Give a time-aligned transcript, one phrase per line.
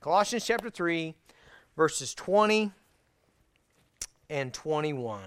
[0.00, 1.14] Colossians chapter 3,
[1.76, 2.72] verses 20
[4.30, 5.20] and 21.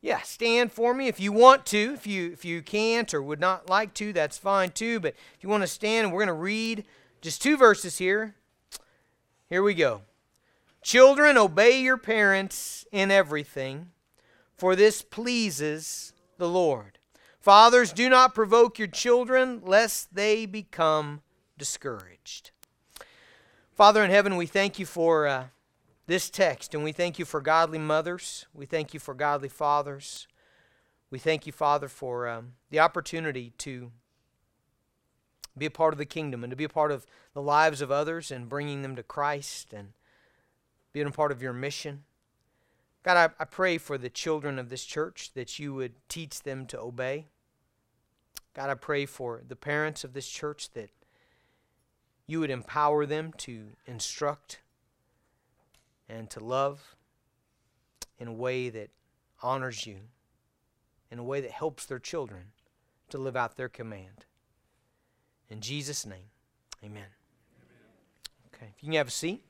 [0.00, 1.92] Yeah, stand for me if you want to.
[1.94, 4.98] If you if you can't or would not like to, that's fine too.
[4.98, 6.84] But if you want to stand, we're going to read
[7.20, 8.34] just two verses here.
[9.48, 10.02] Here we go.
[10.82, 13.90] Children, obey your parents in everything,
[14.56, 16.98] for this pleases the Lord.
[17.38, 21.22] Fathers, do not provoke your children, lest they become
[21.56, 22.50] discouraged.
[23.82, 25.46] Father in heaven, we thank you for uh,
[26.06, 28.46] this text, and we thank you for godly mothers.
[28.54, 30.28] We thank you for godly fathers.
[31.10, 33.90] We thank you, Father, for um, the opportunity to
[35.58, 37.90] be a part of the kingdom and to be a part of the lives of
[37.90, 39.94] others and bringing them to Christ and
[40.92, 42.04] being a part of your mission.
[43.02, 46.66] God, I, I pray for the children of this church that you would teach them
[46.66, 47.26] to obey.
[48.54, 50.90] God, I pray for the parents of this church that
[52.26, 54.60] you would empower them to instruct
[56.08, 56.94] and to love
[58.18, 58.90] in a way that
[59.42, 59.96] honors you,
[61.10, 62.52] in a way that helps their children
[63.08, 64.26] to live out their command.
[65.50, 66.30] In Jesus' name,
[66.84, 67.08] amen.
[68.54, 69.44] Okay, if you can have a seat.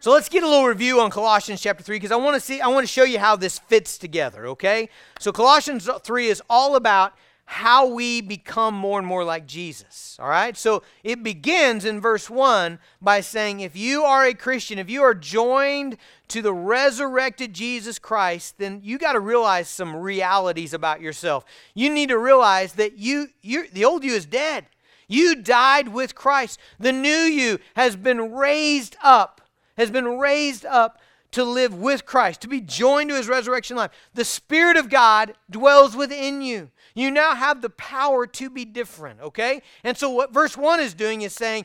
[0.00, 2.60] So let's get a little review on Colossians chapter 3 because I want to see
[2.60, 4.88] I want to show you how this fits together, okay?
[5.18, 7.12] So Colossians 3 is all about
[7.50, 10.16] how we become more and more like Jesus.
[10.20, 10.56] All right?
[10.56, 15.02] So it begins in verse 1 by saying, if you are a Christian, if you
[15.02, 15.96] are joined
[16.28, 21.44] to the resurrected Jesus Christ, then you got to realize some realities about yourself.
[21.74, 24.66] You need to realize that you, you the old you is dead.
[25.08, 26.60] You died with Christ.
[26.78, 29.40] The new you has been raised up,
[29.76, 31.00] has been raised up
[31.32, 33.90] to live with Christ, to be joined to his resurrection life.
[34.14, 36.70] The Spirit of God dwells within you.
[37.00, 39.62] You now have the power to be different, okay?
[39.84, 41.64] And so, what verse 1 is doing is saying,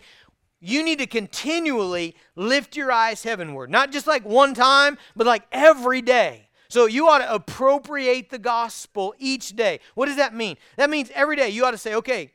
[0.60, 3.70] you need to continually lift your eyes heavenward.
[3.70, 6.50] Not just like one time, but like every day.
[6.70, 9.80] So you ought to appropriate the gospel each day.
[9.94, 10.58] What does that mean?
[10.78, 12.32] That means every day you ought to say, okay,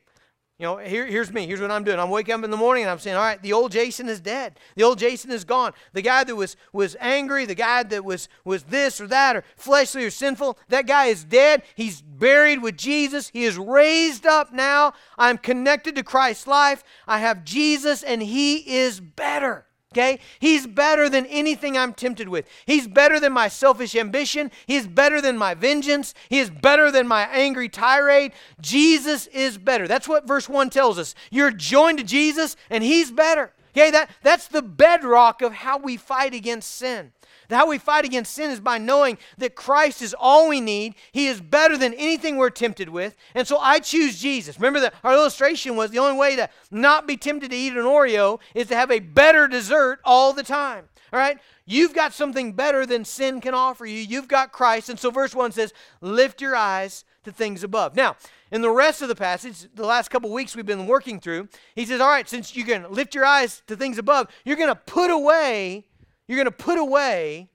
[0.61, 1.47] you know, here, here's me.
[1.47, 1.99] Here's what I'm doing.
[1.99, 4.19] I'm waking up in the morning and I'm saying, all right, the old Jason is
[4.19, 4.59] dead.
[4.75, 5.73] The old Jason is gone.
[5.93, 9.43] The guy that was, was angry, the guy that was, was this or that or
[9.55, 11.63] fleshly or sinful, that guy is dead.
[11.73, 13.29] He's buried with Jesus.
[13.29, 14.93] He is raised up now.
[15.17, 16.83] I'm connected to Christ's life.
[17.07, 19.65] I have Jesus and he is better.
[19.93, 20.19] Okay?
[20.39, 22.45] He's better than anything I'm tempted with.
[22.65, 24.49] He's better than my selfish ambition.
[24.65, 26.13] He's better than my vengeance.
[26.29, 28.31] He is better than my angry tirade.
[28.61, 29.89] Jesus is better.
[29.89, 31.13] That's what verse 1 tells us.
[31.29, 33.51] You're joined to Jesus and he's better.
[33.71, 33.91] Okay?
[33.91, 37.11] That, that's the bedrock of how we fight against sin.
[37.49, 40.95] How we fight against sin is by knowing that Christ is all we need.
[41.11, 43.15] He is better than anything we're tempted with.
[43.35, 44.57] And so I choose Jesus.
[44.57, 47.83] Remember that our illustration was the only way to not be tempted to eat an
[47.83, 50.85] Oreo is to have a better dessert all the time.
[51.11, 51.39] All right?
[51.65, 53.99] You've got something better than sin can offer you.
[53.99, 54.89] You've got Christ.
[54.89, 57.95] And so verse 1 says, Lift your eyes to things above.
[57.95, 58.15] Now,
[58.51, 61.85] in the rest of the passage, the last couple weeks we've been working through, he
[61.85, 64.75] says, All right, since you can lift your eyes to things above, you're going to
[64.75, 65.85] put away
[66.31, 67.49] you're going to put away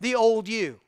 [0.00, 0.80] the old you.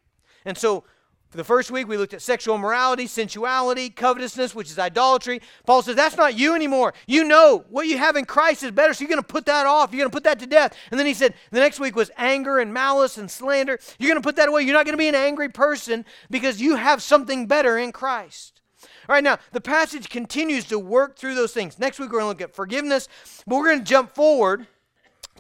[0.45, 0.85] And so,
[1.31, 5.41] for the first week, we looked at sexual immorality, sensuality, covetousness, which is idolatry.
[5.65, 6.93] Paul says, That's not you anymore.
[7.07, 9.65] You know what you have in Christ is better, so you're going to put that
[9.65, 9.93] off.
[9.93, 10.77] You're going to put that to death.
[10.91, 13.79] And then he said, The next week was anger and malice and slander.
[14.01, 14.63] You're going to put that away.
[14.63, 18.61] You're not going to be an angry person because you have something better in Christ.
[19.09, 21.79] All right, now the passage continues to work through those things.
[21.79, 23.07] Next week, we're going to look at forgiveness,
[23.47, 24.67] but we're going to jump forward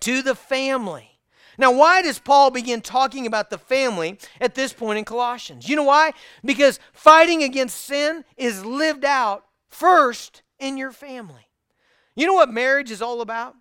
[0.00, 1.09] to the family.
[1.58, 5.68] Now, why does Paul begin talking about the family at this point in Colossians?
[5.68, 6.12] You know why?
[6.44, 11.48] Because fighting against sin is lived out first in your family.
[12.14, 13.56] You know what marriage is all about?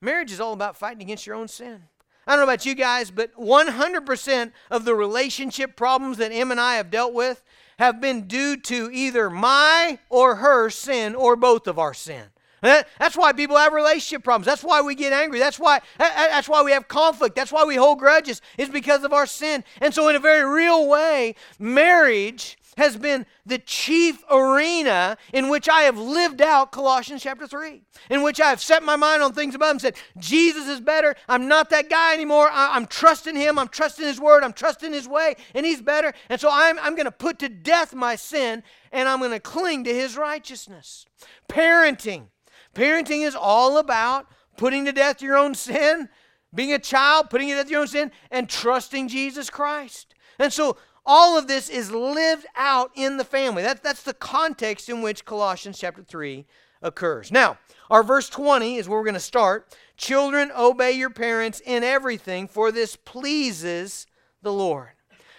[0.00, 1.84] Marriage is all about fighting against your own sin.
[2.26, 6.60] I don't know about you guys, but 100% of the relationship problems that Em and
[6.60, 7.42] I have dealt with
[7.78, 12.31] have been due to either my or her sin or both of our sin.
[12.62, 12.82] Eh?
[12.98, 14.46] That's why people have relationship problems.
[14.46, 15.38] That's why we get angry.
[15.38, 17.34] That's why eh, eh, that's why we have conflict.
[17.34, 18.40] That's why we hold grudges.
[18.56, 19.64] It's because of our sin.
[19.80, 25.68] And so in a very real way, marriage has been the chief arena in which
[25.68, 29.32] I have lived out Colossians chapter 3, in which I have set my mind on
[29.32, 31.14] things above and said, Jesus is better.
[31.28, 32.48] I'm not that guy anymore.
[32.50, 33.58] I, am trusting him.
[33.58, 34.42] I'm trusting his word.
[34.42, 36.12] I'm trusting his way, and he's better.
[36.28, 39.40] And so I'm, I'm going to put to death my sin, and I'm going to
[39.40, 41.04] cling to his righteousness.
[41.48, 42.28] Parenting
[42.74, 44.26] Parenting is all about
[44.56, 46.08] putting to death your own sin,
[46.54, 50.14] being a child, putting to death your own sin, and trusting Jesus Christ.
[50.38, 53.62] And so all of this is lived out in the family.
[53.62, 56.46] That, that's the context in which Colossians chapter 3
[56.80, 57.30] occurs.
[57.30, 57.58] Now,
[57.90, 59.74] our verse 20 is where we're going to start.
[59.96, 64.06] Children, obey your parents in everything, for this pleases
[64.42, 64.90] the Lord.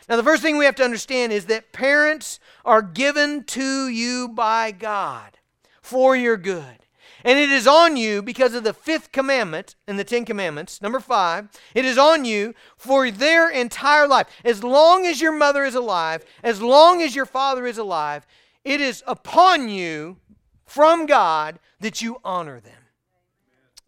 [0.10, 4.28] Now, the first thing we have to understand is that parents are given to you
[4.30, 5.38] by God
[5.82, 6.83] for your good.
[7.24, 11.00] And it is on you because of the fifth commandment in the Ten Commandments, number
[11.00, 11.48] five.
[11.74, 14.28] It is on you for their entire life.
[14.44, 18.26] As long as your mother is alive, as long as your father is alive,
[18.64, 20.18] it is upon you
[20.66, 22.84] from God that you honor them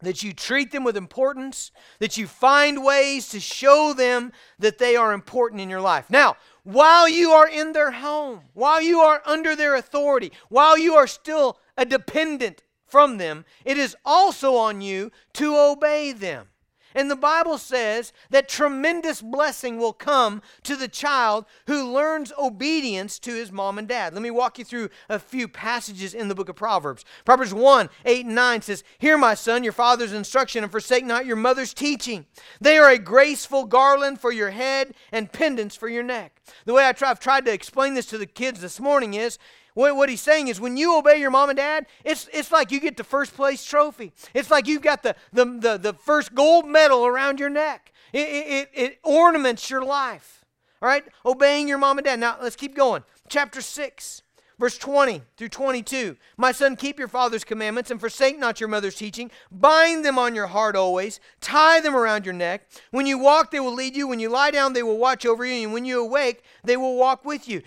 [0.01, 4.95] that you treat them with importance, that you find ways to show them that they
[4.95, 6.09] are important in your life.
[6.09, 10.95] Now, while you are in their home, while you are under their authority, while you
[10.95, 16.49] are still a dependent from them, it is also on you to obey them.
[16.95, 23.19] And the Bible says that tremendous blessing will come to the child who learns obedience
[23.19, 24.13] to his mom and dad.
[24.13, 27.03] Let me walk you through a few passages in the book of Proverbs.
[27.25, 31.25] Proverbs 1 8 and 9 says, Hear, my son, your father's instruction, and forsake not
[31.25, 32.25] your mother's teaching.
[32.61, 36.41] They are a graceful garland for your head and pendants for your neck.
[36.63, 39.37] The way I try, I've tried to explain this to the kids this morning is
[39.75, 42.71] what, what he's saying is when you obey your mom and dad, it's, it's like
[42.71, 44.13] you get the first place trophy.
[44.33, 47.91] It's like you've got the, the, the, the first gold medal around your neck.
[48.13, 50.45] It, it, it ornaments your life.
[50.81, 51.03] All right?
[51.25, 52.19] Obeying your mom and dad.
[52.19, 53.03] Now, let's keep going.
[53.27, 54.21] Chapter 6.
[54.57, 56.15] Verse 20 through 22.
[56.37, 59.29] My son, keep your father's commandments and forsake not your mother's teaching.
[59.51, 61.19] Bind them on your heart always.
[61.41, 62.69] Tie them around your neck.
[62.91, 64.07] When you walk, they will lead you.
[64.07, 65.63] When you lie down, they will watch over you.
[65.63, 67.63] And when you awake, they will walk with you.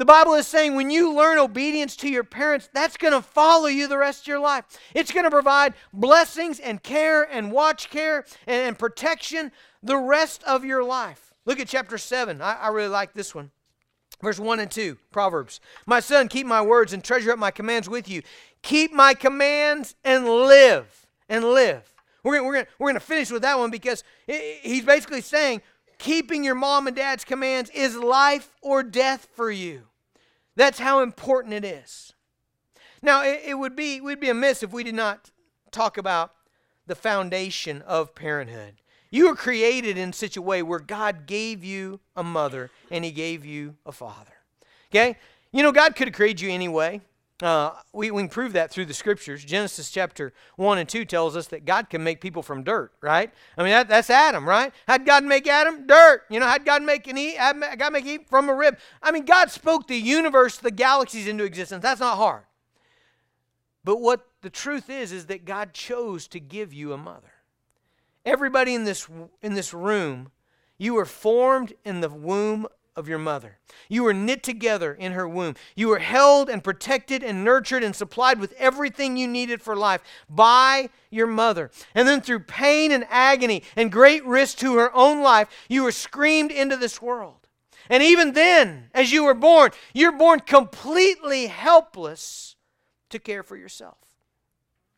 [0.00, 3.66] The Bible is saying when you learn obedience to your parents, that's going to follow
[3.66, 4.64] you the rest of your life.
[4.94, 9.52] It's going to provide blessings and care and watch care and, and, protection
[9.82, 11.34] the rest of your life.
[11.44, 12.40] Look at chapter 7.
[12.40, 13.50] I, I really like this one.
[14.22, 15.60] Verse 1 and 2, Proverbs.
[15.84, 18.22] My son, keep my words and treasure up my commands with you.
[18.62, 21.08] Keep my commands and live.
[21.28, 21.92] And live.
[22.24, 25.60] We're going we're gonna, we're gonna finish with that one because he's basically saying
[25.98, 29.88] keeping your mom and dad's commands is life or death for you.
[30.60, 32.12] That's how important it is.
[33.00, 35.30] Now, it, it would be we'd be amiss if we did not
[35.70, 36.34] talk about
[36.86, 38.74] the foundation of parenthood.
[39.10, 43.10] You were created in such a way where God gave you a mother and He
[43.10, 44.34] gave you a father.
[44.90, 45.16] Okay?
[45.50, 47.00] You know, God could have created you anyway.
[47.42, 49.44] Uh, we, we can prove that through the scriptures.
[49.44, 53.32] Genesis chapter 1 and 2 tells us that God can make people from dirt, right?
[53.56, 54.72] I mean, that, that's Adam, right?
[54.86, 55.86] How'd God make Adam?
[55.86, 56.24] Dirt.
[56.28, 57.36] You know, how'd God make an Eve?
[57.78, 58.78] God make Eve from a rib?
[59.02, 61.82] I mean, God spoke the universe, the galaxies into existence.
[61.82, 62.42] That's not hard.
[63.84, 67.32] But what the truth is, is that God chose to give you a mother.
[68.24, 69.08] Everybody in this,
[69.40, 70.30] in this room,
[70.76, 72.66] you were formed in the womb
[73.00, 73.58] of your mother.
[73.88, 75.56] You were knit together in her womb.
[75.74, 80.02] You were held and protected and nurtured and supplied with everything you needed for life
[80.28, 81.72] by your mother.
[81.96, 85.90] And then through pain and agony and great risk to her own life, you were
[85.90, 87.48] screamed into this world.
[87.88, 92.54] And even then, as you were born, you're born completely helpless
[93.08, 93.98] to care for yourself.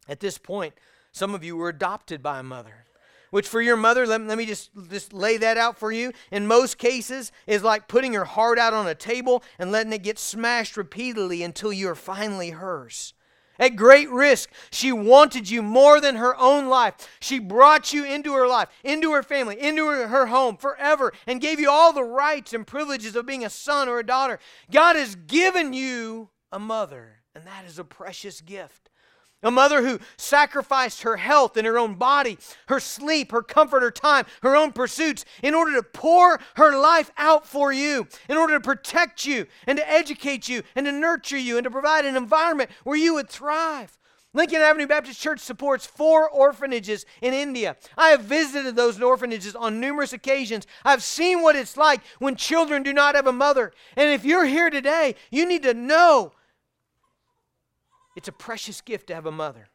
[0.06, 0.74] At this point,
[1.12, 2.84] some of you were adopted by a mother
[3.32, 6.46] which for your mother, let, let me just, just lay that out for you, in
[6.46, 10.18] most cases is like putting your heart out on a table and letting it get
[10.18, 13.14] smashed repeatedly until you are finally hers.
[13.58, 16.94] At great risk, she wanted you more than her own life.
[17.20, 21.40] She brought you into her life, into her family, into her, her home forever, and
[21.40, 24.38] gave you all the rights and privileges of being a son or a daughter.
[24.70, 28.90] God has given you a mother, and that is a precious gift.
[29.42, 33.90] A mother who sacrificed her health and her own body, her sleep, her comfort, her
[33.90, 38.54] time, her own pursuits in order to pour her life out for you, in order
[38.54, 42.16] to protect you and to educate you and to nurture you and to provide an
[42.16, 43.98] environment where you would thrive.
[44.34, 47.76] Lincoln Avenue Baptist Church supports four orphanages in India.
[47.98, 50.66] I have visited those orphanages on numerous occasions.
[50.84, 53.72] I've seen what it's like when children do not have a mother.
[53.94, 56.32] And if you're here today, you need to know
[58.14, 59.68] it's a precious gift to have a mother.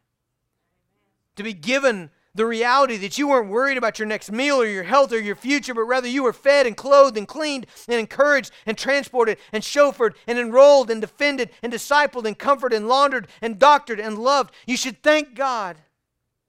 [1.36, 4.84] To be given the reality that you weren't worried about your next meal or your
[4.84, 8.52] health or your future, but rather you were fed and clothed and cleaned and encouraged
[8.64, 13.58] and transported and chauffeured and enrolled and defended and discipled and comforted and laundered and
[13.58, 14.54] doctored and loved.
[14.66, 15.78] You should thank God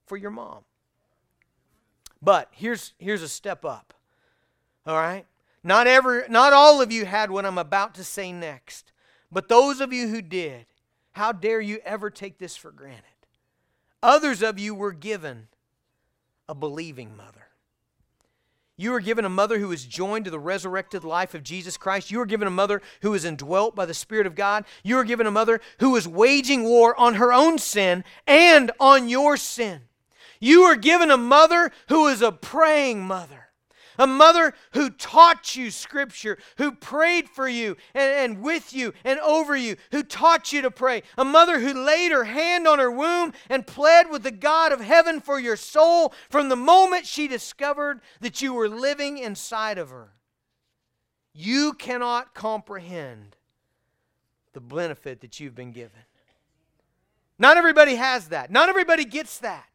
[0.06, 0.64] for your mom.
[2.22, 3.94] But here's, here's a step up.
[4.86, 5.26] All right?
[5.64, 8.92] Not, every, not all of you had what I'm about to say next,
[9.32, 10.66] but those of you who did,
[11.12, 13.04] how dare you ever take this for granted?
[14.02, 15.48] Others of you were given
[16.48, 17.46] a believing mother.
[18.76, 22.10] You were given a mother who is joined to the resurrected life of Jesus Christ.
[22.10, 24.64] You were given a mother who is indwelt by the Spirit of God.
[24.82, 29.10] You were given a mother who is waging war on her own sin and on
[29.10, 29.82] your sin.
[30.40, 33.39] You were given a mother who is a praying mother
[34.00, 39.20] a mother who taught you Scripture, who prayed for you and, and with you and
[39.20, 42.90] over you, who taught you to pray, a mother who laid her hand on her
[42.90, 47.28] womb and pled with the God of heaven for your soul from the moment she
[47.28, 50.14] discovered that you were living inside of her.
[51.34, 53.36] You cannot comprehend
[54.54, 56.00] the benefit that you've been given.
[57.38, 58.50] Not everybody has that.
[58.50, 59.69] Not everybody gets that.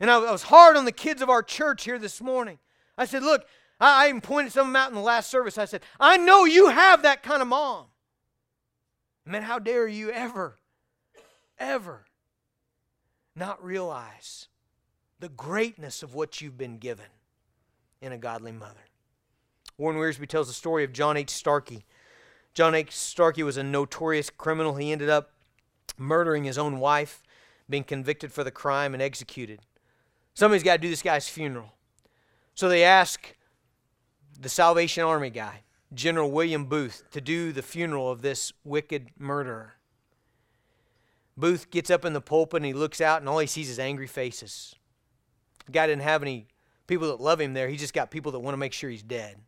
[0.00, 2.58] And I, was hard on the kids of our church here this morning.
[2.96, 3.46] I said, Look,
[3.80, 5.58] I, I even pointed some of them out in the last service.
[5.58, 7.86] I said, I know you have that kind of mom.
[9.26, 10.56] Man, how dare you ever,
[11.58, 12.04] ever
[13.34, 14.48] not realize
[15.20, 17.06] the greatness of what you've been given
[18.00, 18.86] in a godly mother.
[19.76, 21.30] Warren Wiersbe tells the story of John H.
[21.30, 21.84] Starkey.
[22.54, 22.92] John H.
[22.92, 24.76] Starkey was a notorious criminal.
[24.76, 25.30] He ended up
[25.96, 27.22] murdering his own wife,
[27.68, 29.60] being convicted for the crime, and executed.
[30.38, 31.72] Somebody's got to do this guy's funeral.
[32.54, 33.34] So they ask
[34.40, 39.72] the Salvation Army guy, General William Booth, to do the funeral of this wicked murderer.
[41.36, 43.80] Booth gets up in the pulpit and he looks out, and all he sees is
[43.80, 44.76] angry faces.
[45.66, 46.46] The guy didn't have any
[46.86, 49.02] people that love him there, he just got people that want to make sure he's
[49.02, 49.38] dead.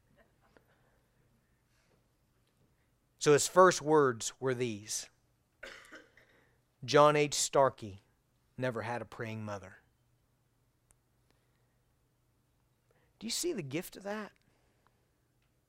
[3.20, 5.08] So his first words were these
[6.84, 7.34] John H.
[7.34, 8.02] Starkey
[8.58, 9.76] never had a praying mother.
[13.20, 14.32] Do you see the gift of that?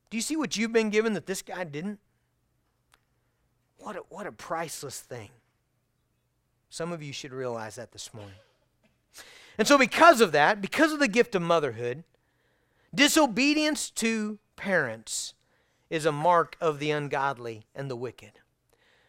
[0.10, 2.00] Do you see what you've been given that this guy didn't?
[3.78, 5.30] What a, what a priceless thing.
[6.70, 8.34] Some of you should realize that this morning.
[9.58, 12.04] And so, because of that, because of the gift of motherhood,
[12.96, 15.34] disobedience to parents
[15.90, 18.32] is a mark of the ungodly and the wicked.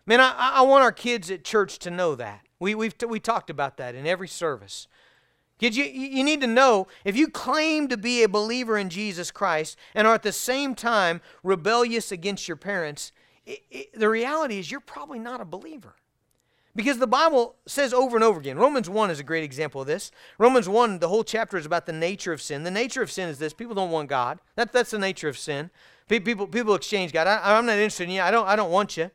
[0.05, 2.41] Man, I, I want our kids at church to know that.
[2.59, 4.89] We, we've t- we talked about that in every service.
[5.63, 9.79] You, you need to know if you claim to be a believer in Jesus Christ
[9.95, 13.13] and are at the same time rebellious against your parents,
[13.47, 15.95] it, it, the reality is you're probably not a believer.
[16.75, 19.87] Because the Bible says over and over again, Romans 1 is a great example of
[19.87, 20.11] this.
[20.39, 22.63] Romans 1, the whole chapter is about the nature of sin.
[22.65, 24.41] The nature of sin is this people don't want God.
[24.57, 25.71] That, that's the nature of sin.
[26.09, 27.27] People, people exchange God.
[27.27, 28.23] I, I'm not interested in you.
[28.23, 29.11] I don't, I don't want you.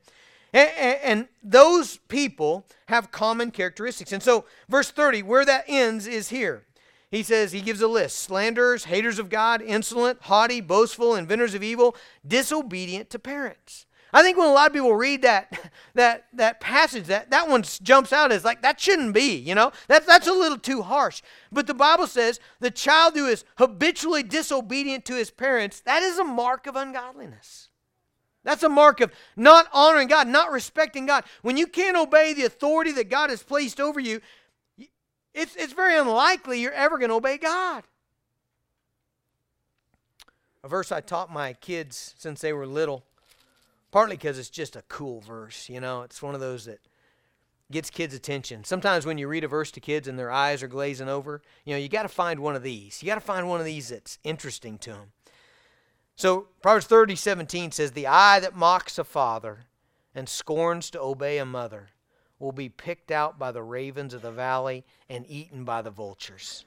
[0.57, 4.11] And, those people have common characteristics.
[4.11, 6.65] And so, verse 30, where that ends is here.
[7.09, 11.63] He says, he gives a list slanderers, haters of God, insolent, haughty, boastful, inventors of
[11.63, 11.95] evil,
[12.27, 13.85] disobedient to parents.
[14.11, 17.63] I think when a lot of people read that, that, that passage, that, that one
[17.63, 19.71] jumps out as like, that shouldn't be, you know?
[19.87, 21.21] That, that's a little too harsh.
[21.51, 26.19] But the Bible says the child who is habitually disobedient to his parents, that is
[26.19, 27.69] a mark of ungodliness.
[28.47, 31.25] That's a mark of not honoring God, not respecting God.
[31.41, 34.21] When you can't obey the authority that God has placed over you,
[35.33, 37.83] it's, it's very unlikely you're ever going to obey God.
[40.63, 43.03] A verse I taught my kids since they were little,
[43.91, 45.67] partly because it's just a cool verse.
[45.67, 46.79] You know, it's one of those that
[47.69, 48.63] gets kids' attention.
[48.63, 51.73] Sometimes when you read a verse to kids and their eyes are glazing over, you
[51.73, 53.03] know, you got to find one of these.
[53.03, 55.11] You got to find one of these that's interesting to them.
[56.17, 59.67] So Proverbs 30, 17 says, The eye that mocks a father
[60.15, 61.89] and scorns to obey a mother
[62.39, 66.65] will be picked out by the ravens of the valley and eaten by the vultures.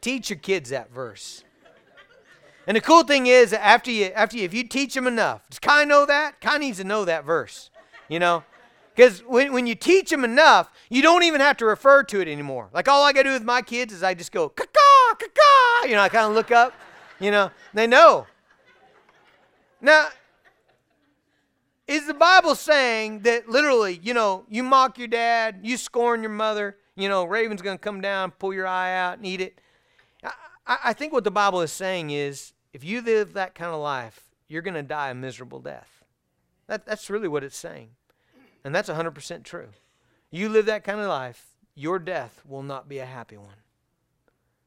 [0.00, 1.44] Teach your kids that verse.
[2.66, 5.60] And the cool thing is, after you, after you, if you teach them enough, does
[5.60, 6.40] Kai know that?
[6.40, 7.70] Kai needs to know that verse,
[8.08, 8.42] you know?
[8.96, 12.26] Because when, when you teach them enough, you don't even have to refer to it
[12.26, 12.68] anymore.
[12.72, 14.48] Like all I got to do with my kids is I just go,
[15.14, 16.72] caw, you know, I kind of look up,
[17.20, 18.26] you know, they know.
[19.80, 20.08] Now,
[21.86, 26.30] is the Bible saying that literally, you know, you mock your dad, you scorn your
[26.30, 29.60] mother, you know, Raven's going to come down, pull your eye out, and eat it?
[30.66, 33.80] I, I think what the Bible is saying is if you live that kind of
[33.80, 36.04] life, you're going to die a miserable death.
[36.66, 37.90] That, that's really what it's saying.
[38.64, 39.68] And that's 100% true.
[40.30, 43.56] You live that kind of life, your death will not be a happy one.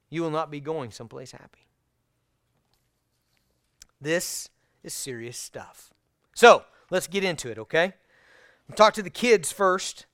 [0.10, 1.68] You will not be going someplace happy.
[4.00, 4.50] This
[4.84, 5.92] is serious stuff.
[6.34, 7.94] So, let's get into it, okay?
[8.68, 10.06] We'll talk to the kids first.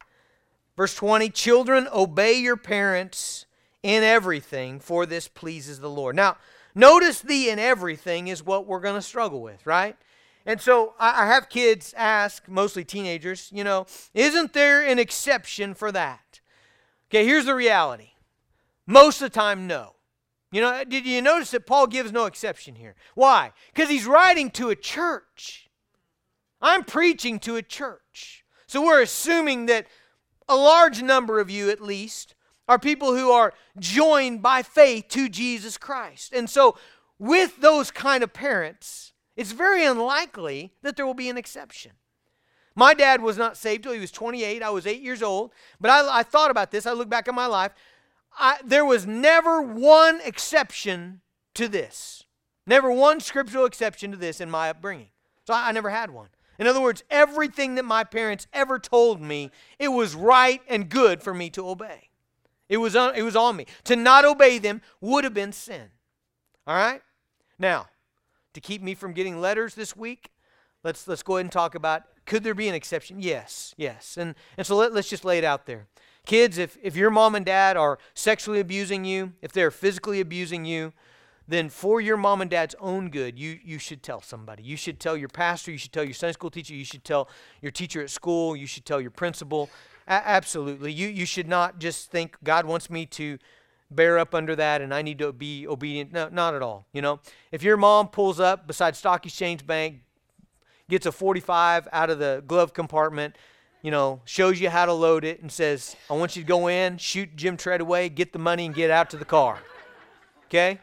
[0.75, 3.45] Verse 20 Children, obey your parents
[3.83, 6.15] in everything, for this pleases the Lord.
[6.15, 6.37] Now,
[6.73, 9.97] notice the in everything is what we're going to struggle with, right?
[10.45, 15.91] And so I have kids ask, mostly teenagers, you know, isn't there an exception for
[15.91, 16.41] that?
[17.09, 18.12] Okay, here's the reality
[18.85, 19.95] Most of the time, no.
[20.51, 22.95] You know, uh, did you notice that Paul gives no exception here?
[23.15, 23.53] Why?
[23.73, 25.69] Because he's writing to a church.
[26.61, 28.45] I'm preaching to a church.
[28.67, 29.87] So we're assuming that
[30.47, 32.35] a large number of you, at least,
[32.67, 36.33] are people who are joined by faith to Jesus Christ.
[36.33, 36.77] And so,
[37.19, 41.93] with those kind of parents, it's very unlikely that there will be an exception.
[42.75, 44.63] My dad was not saved till he was 28.
[44.63, 45.51] I was eight years old.
[45.79, 46.85] But I, I thought about this.
[46.85, 47.71] I look back at my life.
[48.37, 51.21] I, there was never one exception
[51.55, 52.23] to this.
[52.65, 55.09] Never one scriptural exception to this in my upbringing.
[55.45, 56.29] So I, I never had one.
[56.59, 61.21] In other words, everything that my parents ever told me, it was right and good
[61.21, 62.09] for me to obey.
[62.69, 63.65] It was on, it was on me.
[63.85, 65.89] To not obey them would have been sin.
[66.65, 67.01] All right?
[67.59, 67.87] Now,
[68.53, 70.31] to keep me from getting letters this week,
[70.83, 73.19] let's let's go ahead and talk about could there be an exception?
[73.19, 74.17] Yes, yes.
[74.17, 75.87] And and so let, let's just lay it out there.
[76.25, 80.63] Kids, if, if your mom and dad are sexually abusing you, if they're physically abusing
[80.63, 80.93] you,
[81.47, 84.63] then for your mom and dad's own good, you, you should tell somebody.
[84.63, 87.27] You should tell your pastor, you should tell your Sunday school teacher, you should tell
[87.61, 89.69] your teacher at school, you should tell your principal.
[90.07, 90.93] A- absolutely.
[90.93, 93.37] You, you should not just think God wants me to
[93.91, 96.13] bear up under that and I need to be obedient.
[96.13, 96.87] No, not at all.
[96.93, 97.19] You know,
[97.51, 100.01] if your mom pulls up beside Stock Exchange Bank,
[100.89, 103.37] gets a 45 out of the glove compartment,
[103.83, 106.67] you know, shows you how to load it and says, I want you to go
[106.67, 109.59] in, shoot Jim Treadaway, get the money, and get out to the car.
[110.45, 110.79] Okay?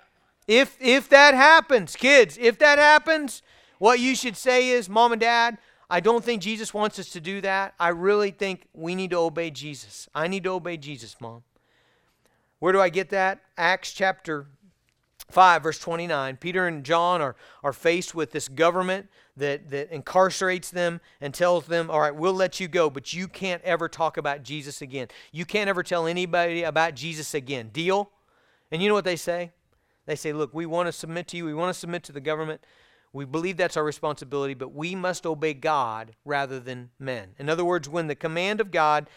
[0.46, 3.42] If, if that happens, kids, if that happens,
[3.78, 5.56] what you should say is, Mom and Dad,
[5.88, 7.74] I don't think Jesus wants us to do that.
[7.80, 10.08] I really think we need to obey Jesus.
[10.14, 11.42] I need to obey Jesus, Mom.
[12.58, 13.40] Where do I get that?
[13.56, 14.46] Acts chapter
[15.32, 16.36] 5, verse 29.
[16.36, 21.66] Peter and John are, are faced with this government that, that incarcerates them and tells
[21.66, 25.08] them, All right, we'll let you go, but you can't ever talk about Jesus again.
[25.32, 27.70] You can't ever tell anybody about Jesus again.
[27.72, 28.10] Deal?
[28.70, 29.52] And you know what they say?
[30.06, 32.20] They say, Look, we want to submit to you, we want to submit to the
[32.20, 32.60] government.
[33.12, 37.30] We believe that's our responsibility, but we must obey God rather than men.
[37.38, 39.08] In other words, when the command of God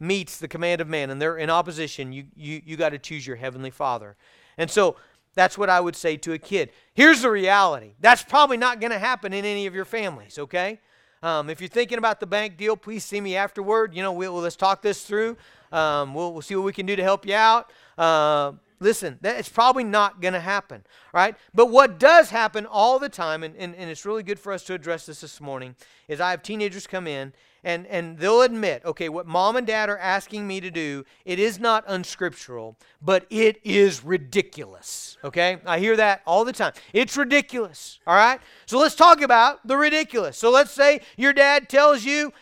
[0.00, 3.26] meets the command of man and they're in opposition, you, you, you got to choose
[3.26, 4.16] your heavenly Father.
[4.58, 4.96] And so
[5.34, 6.70] that's what I would say to a kid.
[6.94, 10.80] Here's the reality that's probably not going to happen in any of your families, okay?
[11.22, 13.94] Um, if you're thinking about the bank deal, please see me afterward.
[13.94, 15.36] You know, we'll, let's talk this through.
[15.72, 17.70] Um, we'll, we'll see what we can do to help you out.
[17.96, 21.36] Uh, listen, that, it's probably not going to happen, right?
[21.54, 24.64] But what does happen all the time, and, and, and it's really good for us
[24.64, 25.74] to address this this morning,
[26.08, 27.32] is I have teenagers come in
[27.64, 31.38] and, and they'll admit, okay, what mom and dad are asking me to do, it
[31.38, 35.16] is not unscriptural, but it is ridiculous.
[35.24, 35.58] Okay?
[35.66, 36.72] I hear that all the time.
[36.92, 37.98] It's ridiculous.
[38.06, 38.40] All right?
[38.66, 40.38] So let's talk about the ridiculous.
[40.38, 42.32] So let's say your dad tells you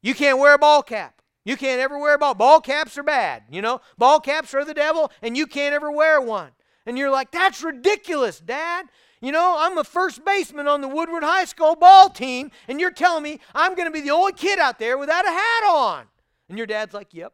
[0.00, 1.17] you can't wear a ball cap.
[1.48, 2.34] You can't ever wear a ball.
[2.34, 3.44] Ball caps are bad.
[3.50, 6.50] You know, ball caps are the devil, and you can't ever wear one.
[6.84, 8.84] And you're like, that's ridiculous, Dad.
[9.22, 12.90] You know, I'm a first baseman on the Woodward High School ball team, and you're
[12.90, 16.04] telling me I'm going to be the only kid out there without a hat on.
[16.50, 17.32] And your dad's like, Yep.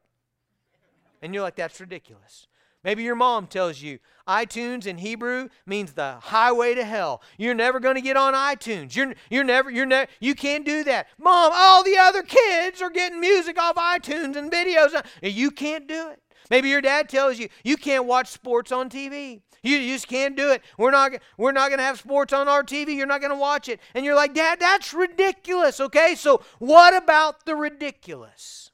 [1.21, 2.47] And you're like, That's ridiculous.
[2.85, 7.23] Maybe your mom tells you iTunes in Hebrew means the highway to hell.
[7.39, 8.95] You're never going to get on iTunes.
[8.95, 11.09] You're, you're never, you're never, you can't do that.
[11.19, 14.95] Mom, all the other kids are getting music off iTunes and videos.
[14.95, 16.21] Uh, you can't do it.
[16.51, 19.41] Maybe your dad tells you you can't watch sports on TV.
[19.63, 20.63] You, just can't do it.
[20.77, 22.95] We're not, we're not going to have sports on our TV.
[22.97, 23.81] You're not going to watch it.
[23.95, 25.81] And you're like, Dad, that's ridiculous.
[25.81, 28.71] Okay, so what about the ridiculous?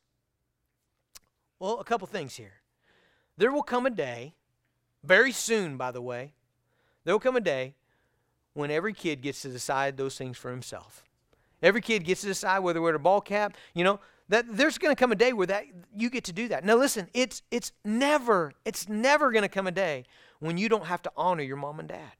[1.60, 2.59] Well, a couple things here.
[3.40, 4.34] There will come a day,
[5.02, 6.34] very soon, by the way,
[7.04, 7.72] there will come a day
[8.52, 11.02] when every kid gets to decide those things for himself.
[11.62, 13.56] Every kid gets to decide whether wear a ball cap.
[13.72, 15.64] You know, that there's going to come a day where that
[15.96, 16.64] you get to do that.
[16.66, 20.04] Now listen, it's it's never it's never going to come a day
[20.40, 22.12] when you don't have to honor your mom and dad.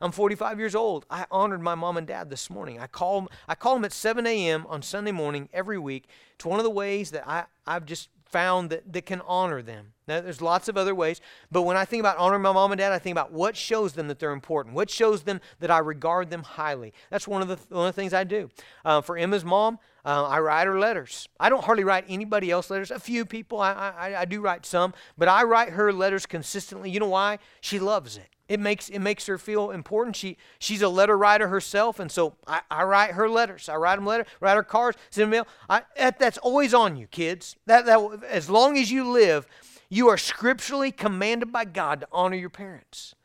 [0.00, 1.06] I'm 45 years old.
[1.10, 2.78] I honored my mom and dad this morning.
[2.78, 4.64] I call I call them at 7 a.m.
[4.68, 6.04] on Sunday morning every week.
[6.36, 9.92] It's one of the ways that I I've just found that, that can honor them.
[10.08, 12.78] Now, there's lots of other ways, but when I think about honoring my mom and
[12.78, 15.78] dad, I think about what shows them that they're important, what shows them that I
[15.78, 16.92] regard them highly.
[17.10, 18.48] That's one of the, one of the things I do.
[18.84, 21.28] Uh, for Emma's mom, uh, I write her letters.
[21.40, 22.92] I don't hardly write anybody else letters.
[22.92, 26.90] A few people, I, I, I do write some, but I write her letters consistently.
[26.90, 27.40] You know why?
[27.60, 28.28] She loves it.
[28.48, 30.14] It makes it makes her feel important.
[30.14, 33.68] She she's a letter writer herself, and so I, I write her letters.
[33.68, 35.46] I write them letter, write her cards, send them mail.
[35.68, 37.56] I, that, that's always on you, kids.
[37.66, 39.46] That that as long as you live,
[39.88, 43.16] you are scripturally commanded by God to honor your parents.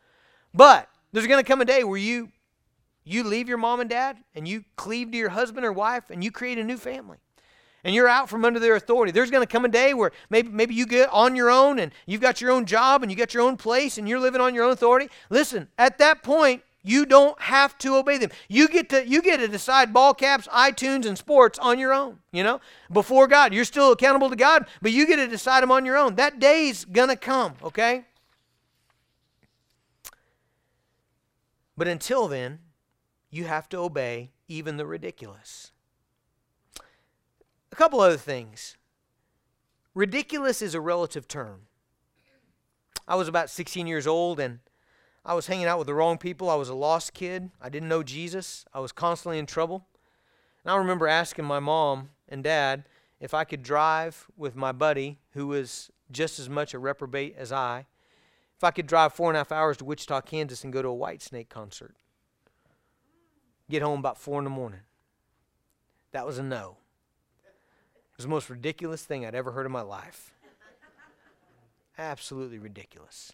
[0.53, 2.31] But there's going to come a day where you
[3.03, 6.23] you leave your mom and dad and you cleave to your husband or wife and
[6.23, 7.17] you create a new family.
[7.83, 9.11] And you're out from under their authority.
[9.11, 11.91] There's going to come a day where maybe, maybe you get on your own and
[12.05, 14.53] you've got your own job and you got your own place and you're living on
[14.53, 15.09] your own authority.
[15.29, 18.31] Listen, at that point, you don't have to obey them.
[18.47, 22.19] You get to you get to decide ball caps, iTunes, and sports on your own.
[22.31, 25.71] You know, before God, you're still accountable to God, but you get to decide them
[25.71, 26.15] on your own.
[26.15, 27.53] That day's gonna come.
[27.63, 28.05] Okay.
[31.77, 32.59] But until then,
[33.29, 35.70] you have to obey even the ridiculous.
[37.71, 38.77] A couple other things.
[39.93, 41.67] Ridiculous is a relative term.
[43.07, 44.59] I was about 16 years old and
[45.25, 46.49] I was hanging out with the wrong people.
[46.49, 47.51] I was a lost kid.
[47.61, 48.65] I didn't know Jesus.
[48.73, 49.85] I was constantly in trouble.
[50.63, 52.85] And I remember asking my mom and dad
[53.19, 57.51] if I could drive with my buddy, who was just as much a reprobate as
[57.51, 57.85] I,
[58.57, 60.87] if I could drive four and a half hours to Wichita, Kansas and go to
[60.87, 61.95] a Whitesnake concert.
[63.69, 64.81] Get home about four in the morning.
[66.11, 66.77] That was a no.
[68.21, 70.31] Was the most ridiculous thing I'd ever heard in my life.
[71.97, 73.33] Absolutely ridiculous.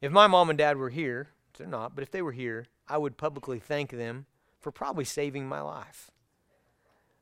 [0.00, 2.96] If my mom and dad were here, they're not, but if they were here, I
[2.96, 4.24] would publicly thank them
[4.60, 6.10] for probably saving my life.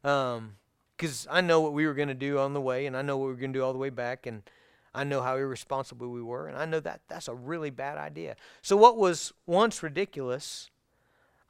[0.02, 3.02] Because um, I know what we were going to do on the way, and I
[3.02, 4.48] know what we were going to do all the way back, and
[4.94, 8.36] I know how irresponsible we were, and I know that that's a really bad idea.
[8.62, 10.70] So, what was once ridiculous,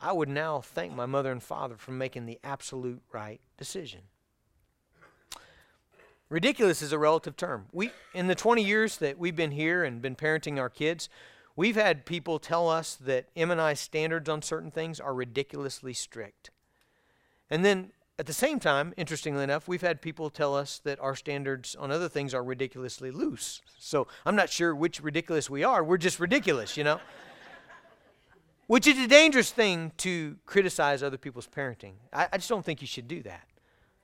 [0.00, 4.00] I would now thank my mother and father for making the absolute right decision.
[6.28, 7.66] Ridiculous is a relative term.
[7.72, 11.08] We in the 20 years that we've been here and been parenting our kids,
[11.54, 15.92] we've had people tell us that Em and I standards on certain things are ridiculously
[15.92, 16.50] strict.
[17.48, 21.14] And then at the same time, interestingly enough, we've had people tell us that our
[21.14, 23.60] standards on other things are ridiculously loose.
[23.78, 25.84] So I'm not sure which ridiculous we are.
[25.84, 26.98] We're just ridiculous, you know?
[28.66, 31.92] which is a dangerous thing to criticize other people's parenting.
[32.12, 33.46] I, I just don't think you should do that.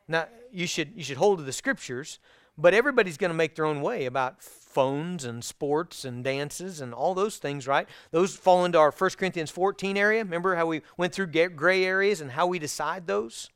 [0.09, 2.19] Now, you should, you should hold to the scriptures,
[2.59, 6.95] but everybody's going to make their own way about phones and sports and dances and
[6.95, 7.88] all those things, right?
[8.11, 10.23] Those fall into our 1 Corinthians 14 area.
[10.23, 13.51] Remember how we went through gray areas and how we decide those?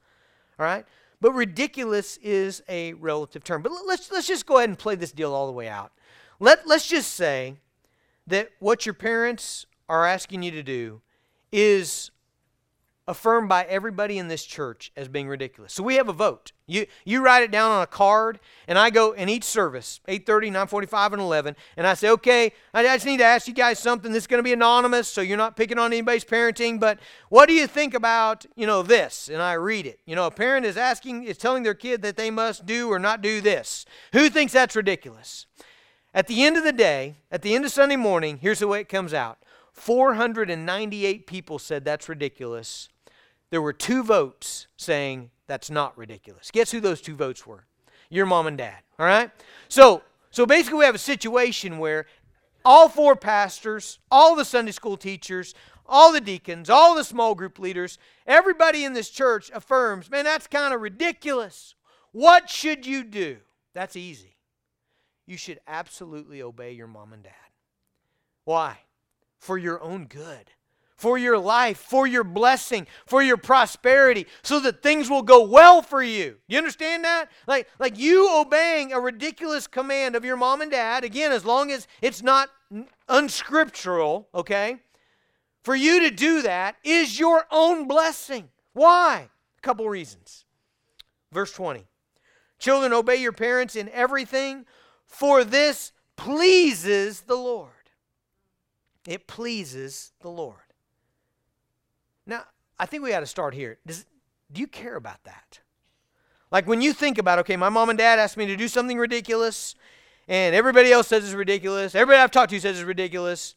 [0.59, 0.87] All right?
[1.21, 3.63] But ridiculous is a relative term.
[3.63, 5.93] But let's, let's just go ahead and play this deal all the way out.
[6.39, 7.57] Let, let's just say
[8.27, 11.01] that what your parents are asking you to do
[11.53, 12.11] is
[13.09, 15.73] affirmed by everybody in this church as being ridiculous.
[15.73, 16.53] So we have a vote.
[16.66, 20.51] You you write it down on a card, and I go in each service, 8:30,
[20.51, 24.11] 9:45, and 11, and I say, okay, I just need to ask you guys something.
[24.11, 26.81] This is going to be anonymous, so you're not picking on anybody's parenting.
[26.81, 29.29] But what do you think about you know this?
[29.29, 30.01] And I read it.
[30.05, 32.99] You know, a parent is asking, is telling their kid that they must do or
[32.99, 33.87] not do this.
[34.12, 35.47] Who thinks that's ridiculous?
[36.12, 38.81] At the end of the day, at the end of Sunday morning, here's the way
[38.81, 39.38] it comes out.
[39.73, 42.88] 498 people said that's ridiculous
[43.51, 46.51] there were two votes saying that's not ridiculous.
[46.51, 47.67] Guess who those two votes were?
[48.11, 48.79] Your mom and dad.
[48.99, 49.31] All right?
[49.69, 52.07] So, so basically, we have a situation where
[52.65, 55.55] all four pastors, all the Sunday school teachers,
[55.87, 60.47] all the deacons, all the small group leaders, everybody in this church affirms, man, that's
[60.47, 61.75] kind of ridiculous.
[62.13, 63.39] What should you do?
[63.75, 64.37] That's easy.
[65.27, 67.33] You should absolutely obey your mom and dad.
[68.45, 68.79] Why?
[69.39, 70.51] For your own good
[70.97, 75.83] for your life, for your blessing, for your prosperity, so that things will go well
[75.83, 76.37] for you.
[76.49, 77.31] You understand that?
[77.47, 81.71] Like, like you obeying a ridiculous command of your mom and dad, again, as long
[81.71, 82.49] as it's not
[83.09, 84.79] unscriptural, okay?
[85.63, 88.49] For you to do that is your own blessing.
[88.73, 89.29] Why?
[89.59, 90.45] A couple reasons.
[91.33, 91.87] Verse 20
[92.59, 94.65] Children, obey your parents in everything,
[95.07, 97.71] for this pleases the Lord.
[99.07, 100.65] It pleases the Lord.
[102.27, 102.45] Now,
[102.79, 103.79] I think we got to start here.
[103.87, 104.05] Does,
[104.53, 105.61] do you care about that?
[106.51, 108.99] Like when you think about, okay, my mom and dad asked me to do something
[108.99, 109.75] ridiculous,
[110.29, 111.95] and everybody else says it's ridiculous.
[111.95, 113.55] Everybody I've talked to says it's ridiculous.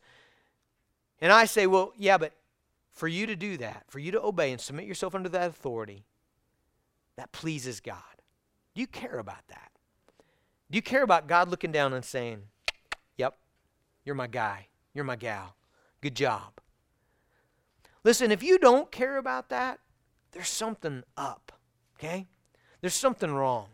[1.22, 2.34] And I say, well, yeah, but
[2.92, 6.06] for you to do that, for you to obey and submit yourself under that authority,
[7.16, 7.98] that pleases God.
[8.76, 9.72] Do you care about that?
[10.72, 12.44] Do you care about God looking down and saying,
[13.18, 13.38] yep,
[14.06, 15.56] you're my guy, you're my gal,
[16.02, 16.60] good job?
[18.04, 19.80] Listen, if you don't care about that,
[20.32, 21.52] there's something up,
[21.98, 22.28] okay?
[22.82, 23.68] There's something wrong.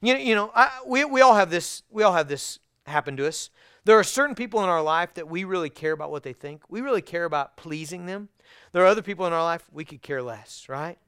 [0.00, 3.16] You know, you know I, we, we all have this we all have this happen
[3.16, 3.50] to us.
[3.84, 6.62] There are certain people in our life that we really care about what they think.
[6.68, 8.28] We really care about pleasing them.
[8.72, 10.98] There are other people in our life we could care less, right?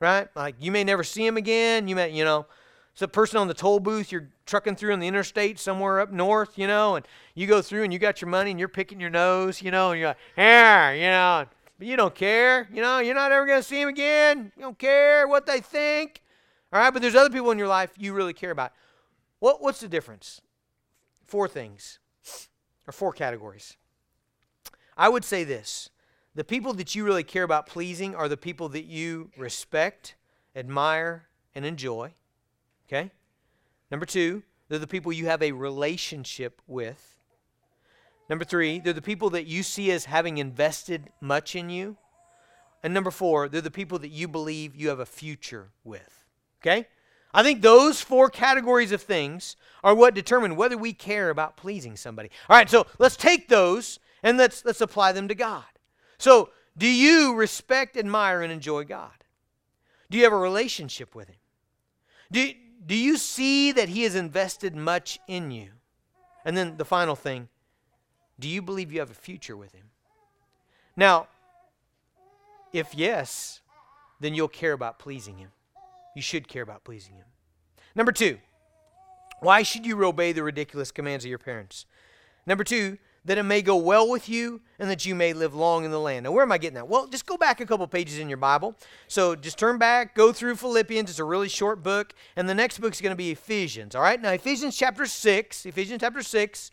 [0.00, 0.28] Right?
[0.36, 1.88] Like you may never see them again.
[1.88, 2.46] You may, you know,
[2.92, 6.10] it's a person on the toll booth you're trucking through on the interstate somewhere up
[6.10, 8.98] north, you know, and you go through and you got your money and you're picking
[9.00, 11.46] your nose, you know, and you're like, here, you know,
[11.78, 12.68] but you don't care.
[12.72, 14.52] You know, you're not ever going to see them again.
[14.56, 16.20] You don't care what they think.
[16.72, 18.72] All right, but there's other people in your life you really care about.
[19.38, 20.40] What, what's the difference?
[21.24, 21.98] Four things,
[22.86, 23.76] or four categories.
[24.96, 25.90] I would say this
[26.34, 30.14] the people that you really care about pleasing are the people that you respect,
[30.54, 32.14] admire, and enjoy.
[32.86, 33.10] Okay?
[33.90, 37.17] Number two, they're the people you have a relationship with.
[38.28, 41.96] Number three, they're the people that you see as having invested much in you.
[42.82, 46.24] And number four, they're the people that you believe you have a future with.
[46.62, 46.86] Okay?
[47.32, 51.96] I think those four categories of things are what determine whether we care about pleasing
[51.96, 52.30] somebody.
[52.48, 55.64] All right, so let's take those and let's let's apply them to God.
[56.18, 59.24] So, do you respect, admire, and enjoy God?
[60.10, 61.36] Do you have a relationship with Him?
[62.32, 62.50] Do,
[62.86, 65.68] do you see that He has invested much in you?
[66.44, 67.48] And then the final thing
[68.38, 69.90] do you believe you have a future with Him?
[70.96, 71.28] Now,
[72.72, 73.60] if yes,
[74.20, 75.50] then you'll care about pleasing Him.
[76.14, 77.26] You should care about pleasing Him.
[77.94, 78.38] Number two,
[79.40, 81.86] why should you obey the ridiculous commands of your parents?
[82.46, 85.84] Number two, that it may go well with you and that you may live long
[85.84, 86.24] in the land.
[86.24, 86.88] Now, where am I getting that?
[86.88, 88.74] Well, just go back a couple pages in your Bible.
[89.06, 91.10] So just turn back, go through Philippians.
[91.10, 92.14] It's a really short book.
[92.36, 93.94] And the next book is going to be Ephesians.
[93.94, 94.20] All right?
[94.20, 96.70] Now, Ephesians chapter 6, Ephesians chapter 6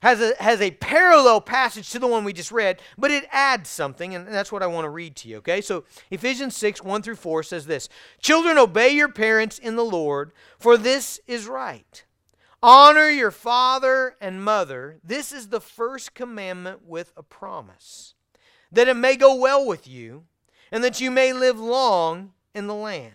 [0.00, 3.68] has a, has a parallel passage to the one we just read, but it adds
[3.68, 5.60] something, and that's what I want to read to you, okay?
[5.60, 7.88] So Ephesians 6, 1 through 4 says this
[8.20, 12.04] Children, obey your parents in the Lord, for this is right.
[12.62, 14.98] Honor your father and mother.
[15.04, 18.14] This is the first commandment with a promise
[18.72, 20.24] that it may go well with you
[20.70, 23.14] and that you may live long in the land.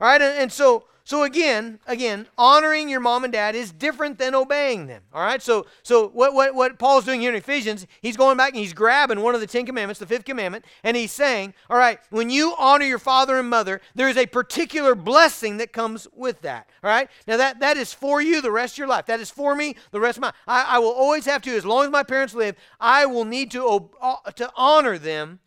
[0.00, 4.18] All right, and, and so so again, again, honoring your mom and dad is different
[4.18, 5.04] than obeying them.
[5.14, 5.40] All right.
[5.40, 8.74] So so what what what Paul's doing here in Ephesians, he's going back and he's
[8.74, 12.28] grabbing one of the Ten Commandments, the fifth commandment, and he's saying, all right, when
[12.28, 16.68] you honor your father and mother, there is a particular blessing that comes with that.
[16.84, 17.08] All right.
[17.26, 19.06] Now that that is for you the rest of your life.
[19.06, 20.34] That is for me the rest of my.
[20.46, 23.50] I, I will always have to, as long as my parents live, I will need
[23.52, 25.40] to uh, to honor them,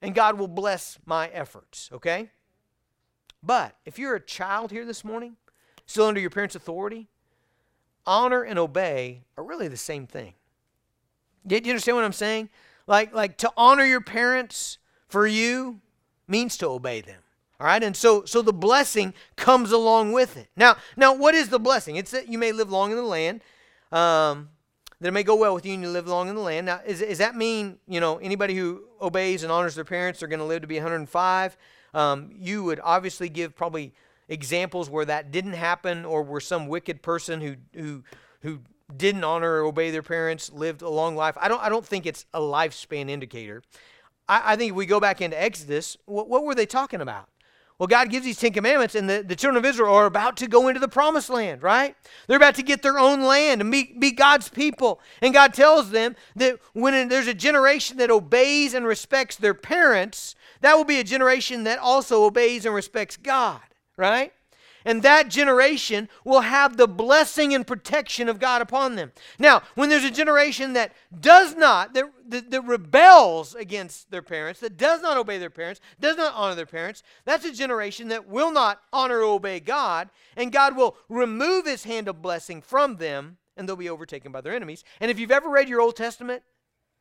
[0.00, 1.90] and God will bless my efforts.
[1.92, 2.30] Okay.
[3.42, 5.36] But if you're a child here this morning,
[5.86, 7.08] still under your parents' authority,
[8.06, 10.34] honor and obey are really the same thing.
[11.46, 12.50] Do you understand what I'm saying?
[12.86, 15.80] Like, like to honor your parents for you
[16.28, 17.22] means to obey them.
[17.58, 20.48] All right, and so so the blessing comes along with it.
[20.56, 21.96] Now, now what is the blessing?
[21.96, 23.42] It's that you may live long in the land,
[23.92, 24.48] um,
[24.98, 26.66] that it may go well with you and you live long in the land.
[26.66, 30.26] Now, is, does that mean you know anybody who obeys and honors their parents are
[30.26, 31.56] going to live to be 105?
[31.94, 33.92] Um, you would obviously give probably
[34.28, 38.04] examples where that didn't happen or where some wicked person who, who,
[38.42, 38.60] who
[38.96, 41.36] didn't honor or obey their parents lived a long life.
[41.40, 43.62] I don't, I don't think it's a lifespan indicator.
[44.28, 47.28] I, I think if we go back into Exodus, what, what were they talking about?
[47.80, 50.46] Well, God gives these Ten Commandments, and the, the children of Israel are about to
[50.46, 51.96] go into the promised land, right?
[52.26, 55.00] They're about to get their own land and be, be God's people.
[55.22, 60.34] And God tells them that when there's a generation that obeys and respects their parents,
[60.60, 63.62] that will be a generation that also obeys and respects God,
[63.96, 64.34] right?
[64.84, 69.12] And that generation will have the blessing and protection of God upon them.
[69.38, 74.60] Now, when there's a generation that does not, that, that, that, rebels against their parents,
[74.60, 78.28] that does not obey their parents, does not honor their parents, that's a generation that
[78.28, 82.96] will not honor or obey God, and God will remove his hand of blessing from
[82.96, 84.84] them, and they'll be overtaken by their enemies.
[85.00, 86.42] And if you've ever read your Old Testament,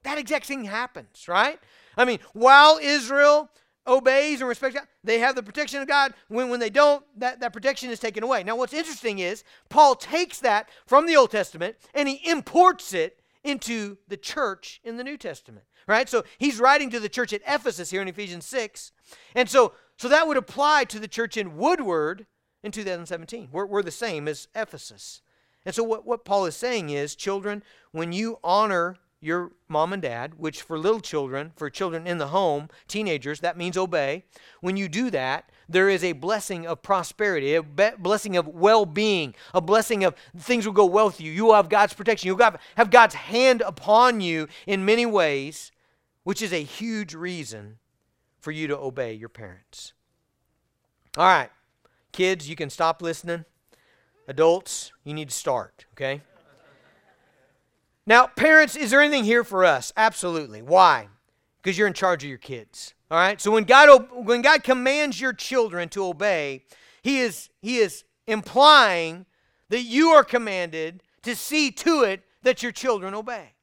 [0.03, 1.59] that exact thing happens, right?
[1.97, 3.49] I mean, while Israel
[3.89, 6.13] obeys and respects God, they have the protection of God.
[6.27, 8.43] When, when they don't, that, that protection is taken away.
[8.43, 13.21] Now, what's interesting is Paul takes that from the Old Testament and he imports it
[13.43, 15.65] into the church in the New Testament.
[15.87, 16.07] Right?
[16.07, 18.91] So he's writing to the church at Ephesus here in Ephesians 6.
[19.33, 22.27] And so, so that would apply to the church in Woodward
[22.63, 23.49] in 2017.
[23.51, 25.21] We're, we're the same as Ephesus.
[25.65, 30.01] And so what, what Paul is saying is, children, when you honor your mom and
[30.01, 34.23] dad, which for little children, for children in the home, teenagers, that means obey.
[34.61, 39.35] When you do that, there is a blessing of prosperity, a blessing of well being,
[39.53, 41.31] a blessing of things will go well with you.
[41.31, 42.27] You will have God's protection.
[42.27, 45.71] You'll have, have God's hand upon you in many ways,
[46.23, 47.77] which is a huge reason
[48.39, 49.93] for you to obey your parents.
[51.17, 51.49] All right,
[52.11, 53.45] kids, you can stop listening.
[54.27, 56.21] Adults, you need to start, okay?
[58.09, 59.93] Now, parents, is there anything here for us?
[59.95, 60.63] Absolutely.
[60.63, 61.09] Why?
[61.61, 62.95] Because you're in charge of your kids.
[63.11, 63.39] All right?
[63.39, 66.63] So when God when God commands your children to obey,
[67.03, 69.27] he is he is implying
[69.69, 73.53] that you are commanded to see to it that your children obey.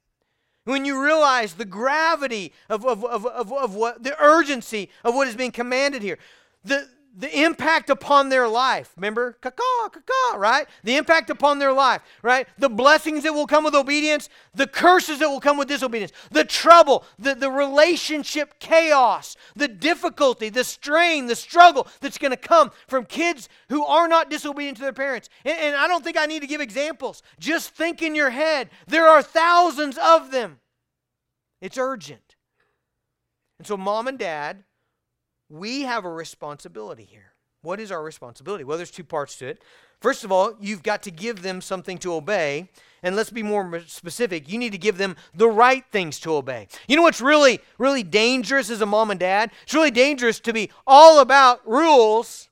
[0.63, 5.27] When you realize the gravity of, of, of, of, of what the urgency of what
[5.27, 6.19] is being commanded here.
[6.63, 8.93] The the impact upon their life.
[8.95, 9.37] Remember?
[9.41, 9.51] Caw,
[9.89, 10.67] caw, right?
[10.83, 12.47] The impact upon their life, right?
[12.59, 16.45] The blessings that will come with obedience, the curses that will come with disobedience, the
[16.45, 22.71] trouble, the, the relationship chaos, the difficulty, the strain, the struggle that's going to come
[22.87, 25.27] from kids who are not disobedient to their parents.
[25.43, 27.23] And, and I don't think I need to give examples.
[27.39, 28.69] Just think in your head.
[28.85, 30.59] There are thousands of them.
[31.61, 32.35] It's urgent.
[33.57, 34.65] And so, mom and dad,
[35.49, 37.33] we have a responsibility here.
[37.61, 38.63] What is our responsibility?
[38.63, 39.61] Well, there's two parts to it.
[39.99, 42.69] First of all, you've got to give them something to obey.
[43.03, 44.51] And let's be more specific.
[44.51, 46.67] You need to give them the right things to obey.
[46.87, 49.51] You know what's really, really dangerous as a mom and dad?
[49.63, 52.49] It's really dangerous to be all about rules,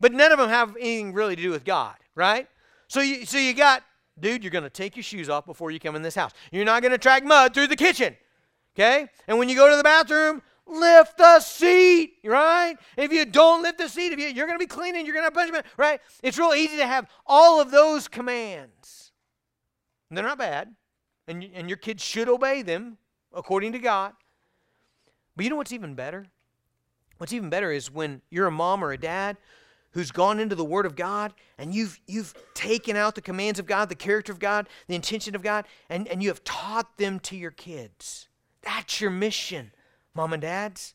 [0.00, 2.48] but none of them have anything really to do with God, right?
[2.88, 3.82] So you, so you got,
[4.18, 6.32] dude, you're going to take your shoes off before you come in this house.
[6.52, 8.16] You're not going to track mud through the kitchen,
[8.76, 9.08] okay?
[9.26, 12.76] And when you go to the bathroom, lift the seat, right?
[12.96, 15.22] If you don't lift the seat, if you, you're going to be cleaning, you're going
[15.22, 16.00] to have punishment, right?
[16.22, 19.12] It's real easy to have all of those commands.
[20.08, 20.74] And they're not bad,
[21.26, 22.98] and, and your kids should obey them
[23.32, 24.12] according to God.
[25.36, 26.26] But you know what's even better?
[27.18, 29.36] What's even better is when you're a mom or a dad
[29.92, 33.66] who's gone into the Word of God and you've, you've taken out the commands of
[33.66, 37.20] God, the character of God, the intention of God, and, and you have taught them
[37.20, 38.28] to your kids.
[38.62, 39.72] That's your mission
[40.14, 40.94] mom and dads.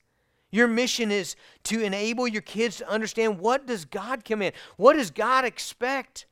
[0.51, 4.55] Your mission is to enable your kids to understand what does God command?
[4.77, 6.25] What does God expect?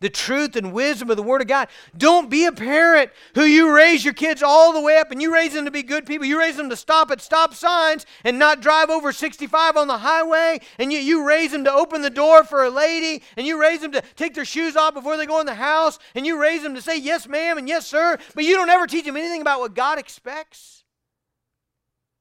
[0.00, 1.68] The truth and wisdom of the Word of God.
[1.94, 5.30] Don't be a parent who you raise your kids all the way up and you
[5.30, 6.26] raise them to be good people.
[6.26, 9.98] You raise them to stop at stop signs and not drive over 65 on the
[9.98, 10.60] highway.
[10.78, 13.22] And you, you raise them to open the door for a lady.
[13.36, 15.98] And you raise them to take their shoes off before they go in the house.
[16.14, 18.16] And you raise them to say yes, ma'am, and yes, sir.
[18.34, 20.79] But you don't ever teach them anything about what God expects.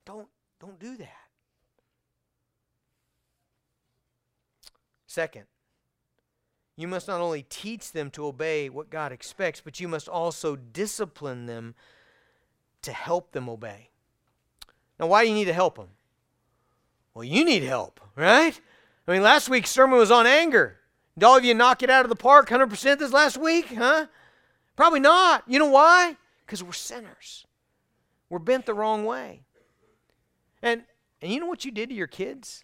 [0.10, 0.28] Don't,
[0.60, 1.28] don't do that.
[5.06, 5.44] Second,
[6.76, 10.56] you must not only teach them to obey what God expects, but you must also
[10.56, 11.76] discipline them
[12.82, 13.92] to help them obey.
[15.00, 15.90] Now, why do you need to help them?
[17.14, 18.60] Well, you need help, right?
[19.08, 20.80] I mean, last week's sermon was on anger.
[21.20, 24.08] Did all of you knock it out of the park 100% this last week, huh?
[24.76, 25.44] Probably not.
[25.46, 26.18] You know why?
[26.48, 27.46] Because we're sinners.
[28.28, 29.44] We're bent the wrong way.
[30.62, 30.84] And,
[31.22, 32.64] and you know what you did to your kids?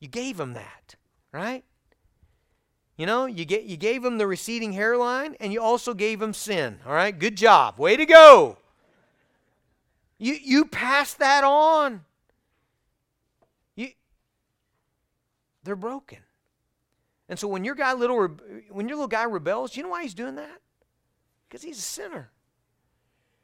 [0.00, 0.94] You gave them that,
[1.32, 1.64] right?
[2.96, 6.32] You know, you, get, you gave them the receding hairline and you also gave them
[6.32, 6.78] sin.
[6.86, 7.78] All right, good job.
[7.78, 8.58] Way to go.
[10.18, 12.04] You, you pass that on.
[13.74, 13.88] You,
[15.62, 16.18] they're broken.
[17.28, 18.28] And so when your guy little
[18.70, 20.60] when your little guy rebels, you know why he's doing that?
[21.48, 22.30] Because he's a sinner.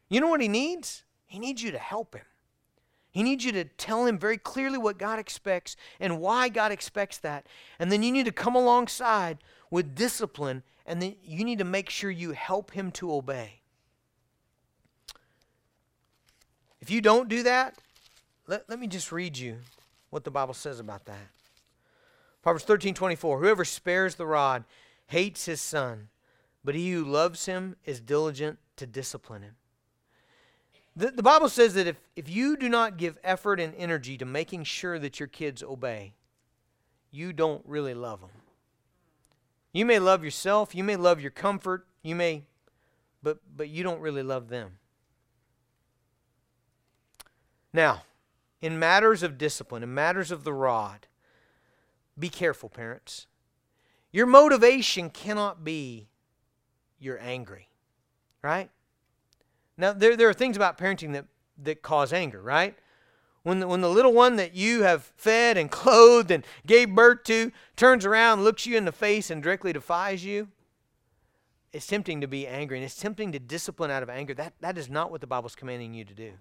[0.08, 1.04] You know what he needs?
[1.26, 2.24] He needs you to help him.
[3.12, 7.18] He needs you to tell him very clearly what God expects and why God expects
[7.18, 7.46] that.
[7.78, 9.38] And then you need to come alongside
[9.70, 13.60] with discipline, and then you need to make sure you help him to obey.
[16.80, 17.76] If you don't do that,
[18.46, 19.58] let, let me just read you
[20.10, 21.28] what the Bible says about that.
[22.42, 23.38] Proverbs 13 24.
[23.38, 24.64] Whoever spares the rod
[25.06, 26.08] hates his son,
[26.64, 29.56] but he who loves him is diligent to discipline him.
[30.94, 34.24] The, the Bible says that if, if you do not give effort and energy to
[34.24, 36.14] making sure that your kids obey,
[37.10, 38.30] you don't really love them.
[39.72, 42.44] You may love yourself, you may love your comfort, you may,
[43.22, 44.78] but, but you don't really love them.
[47.72, 48.02] Now,
[48.60, 51.06] in matters of discipline, in matters of the rod,
[52.18, 53.26] be careful, parents.
[54.12, 56.08] Your motivation cannot be
[56.98, 57.68] you're angry,
[58.42, 58.70] right?
[59.76, 61.26] Now, there, there are things about parenting that,
[61.62, 62.76] that cause anger, right?
[63.42, 67.24] When the, when the little one that you have fed and clothed and gave birth
[67.24, 70.48] to turns around, looks you in the face, and directly defies you,
[71.72, 74.34] it's tempting to be angry and it's tempting to discipline out of anger.
[74.34, 76.32] That, that is not what the Bible's commanding you to do.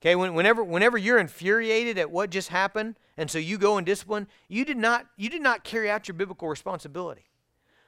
[0.00, 3.86] Okay, when, whenever, whenever you're infuriated at what just happened, and so you go and
[3.86, 7.24] discipline, you did not, you did not carry out your biblical responsibility.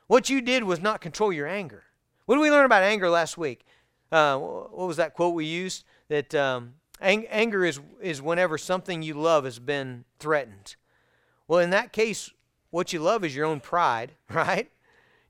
[0.09, 1.85] What you did was not control your anger.
[2.27, 3.65] What did we learn about anger last week?
[4.11, 5.85] Uh, what was that quote we used?
[6.09, 10.77] That um, ang- anger is, is whenever something you love has been threatened.
[11.47, 12.31] Well, in that case,
[12.71, 14.71] what you love is your own pride, right?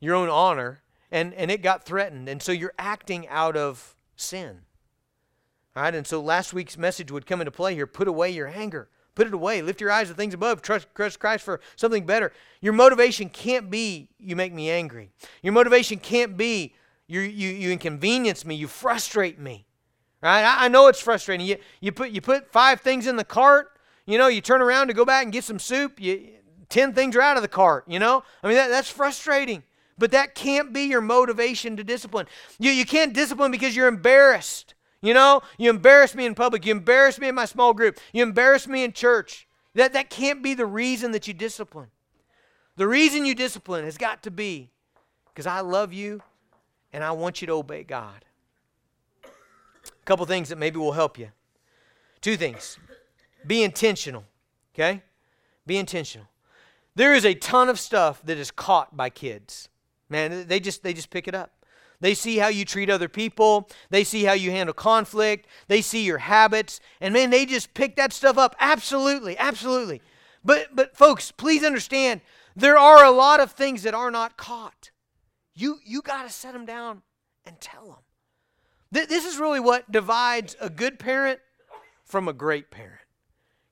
[0.01, 2.29] Your own honor, and, and it got threatened.
[2.29, 4.61] And so you're acting out of sin.
[5.77, 7.87] All right, and so last week's message would come into play here.
[7.87, 8.89] Put away your anger.
[9.15, 9.61] Put it away.
[9.61, 10.63] Lift your eyes to things above.
[10.63, 12.33] Trust, trust Christ for something better.
[12.61, 15.11] Your motivation can't be, you make me angry.
[15.43, 16.75] Your motivation can't be,
[17.11, 18.55] you, you, you inconvenience me.
[18.55, 19.67] You frustrate me.
[20.23, 20.43] Right?
[20.43, 21.45] I, I know it's frustrating.
[21.45, 23.73] You, you, put, you put five things in the cart,
[24.07, 26.29] you know, you turn around to go back and get some soup, you
[26.69, 28.23] 10 things are out of the cart, you know?
[28.45, 29.65] I mean, that, that's frustrating.
[29.99, 32.27] But that can't be your motivation to discipline.
[32.61, 34.75] You, you can't discipline because you're embarrassed.
[35.03, 36.65] You know, you embarrass me in public.
[36.65, 37.99] You embarrass me in my small group.
[38.13, 39.49] You embarrass me in church.
[39.75, 41.89] That, that can't be the reason that you discipline.
[42.77, 44.71] The reason you discipline has got to be
[45.35, 46.23] because I love you
[46.93, 48.25] and I want you to obey God.
[49.25, 51.29] A couple things that maybe will help you.
[52.21, 52.79] Two things.
[53.47, 54.25] Be intentional,
[54.75, 55.03] okay?
[55.67, 56.27] Be intentional.
[56.95, 59.69] There is a ton of stuff that is caught by kids.
[60.09, 61.53] Man, they just they just pick it up.
[62.01, 63.69] They see how you treat other people.
[63.91, 65.47] They see how you handle conflict.
[65.69, 66.81] They see your habits.
[67.01, 68.57] And man, they just pick that stuff up.
[68.59, 70.03] Absolutely, absolutely.
[70.45, 72.23] But but folks, please understand,
[72.57, 74.91] there are a lot of things that are not caught.
[75.61, 77.03] You you got to set them down
[77.45, 77.99] and tell them.
[78.95, 81.41] Th- this is really what divides a good parent
[82.05, 83.01] from a great parent.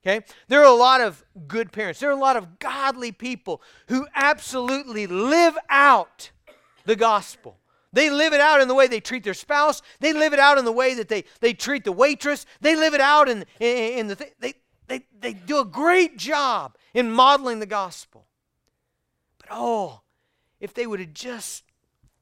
[0.05, 0.25] Okay?
[0.47, 1.99] There are a lot of good parents.
[1.99, 6.31] There are a lot of godly people who absolutely live out
[6.85, 7.57] the gospel.
[7.91, 9.81] They live it out in the way they treat their spouse.
[9.99, 12.45] They live it out in the way that they, they treat the waitress.
[12.61, 14.53] They live it out in, in, in the th- they,
[14.87, 18.27] they, they do a great job in modeling the gospel.
[19.39, 20.01] But oh,
[20.59, 21.63] if they would have just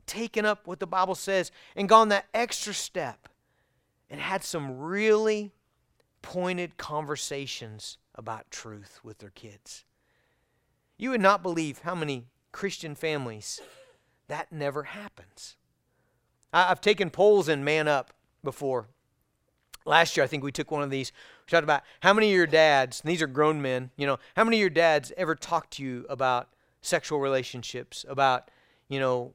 [0.07, 3.29] taken up what the Bible says and gone that extra step
[4.09, 5.51] and had some really
[6.21, 9.85] pointed conversations about truth with their kids.
[10.97, 13.61] You would not believe how many Christian families
[14.27, 15.55] that never happens.
[16.51, 18.87] I've taken polls in Man Up before.
[19.85, 21.11] Last year, I think we took one of these.
[21.45, 24.43] We talked about how many of your dads, these are grown men, you know, how
[24.43, 26.49] many of your dads ever talked to you about
[26.81, 28.49] sexual relationships, about,
[28.89, 29.33] you know,